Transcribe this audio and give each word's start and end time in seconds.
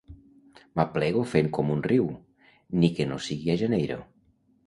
M'aplego 0.79 1.25
fent 1.33 1.49
com 1.57 1.69
un 1.75 1.83
riu, 1.89 2.09
ni 2.85 2.91
que 2.99 3.07
no 3.13 3.21
sigui 3.29 3.55
a 3.57 3.61
Janeiro. 3.63 3.99